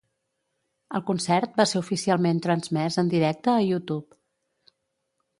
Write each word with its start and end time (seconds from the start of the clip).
El 0.99 1.01
concert 1.09 1.59
va 1.59 1.65
ser 1.71 1.81
oficialment 1.81 2.39
transmès 2.45 2.97
en 3.01 3.11
directe 3.11 3.53
a 3.53 3.59
YouTube. 3.65 4.19